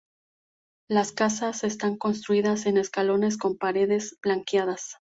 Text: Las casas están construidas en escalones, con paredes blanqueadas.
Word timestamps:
Las 0.89 1.11
casas 1.11 1.63
están 1.63 1.95
construidas 1.95 2.65
en 2.65 2.77
escalones, 2.77 3.37
con 3.37 3.59
paredes 3.59 4.17
blanqueadas. 4.23 4.97